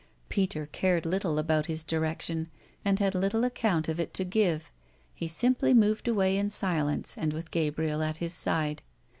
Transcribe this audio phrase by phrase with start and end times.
[0.29, 2.49] Peter cared little about his direction
[2.83, 4.71] and had little account of it to give;
[5.13, 8.81] he simply moved away in silence and with Gabriel at his side.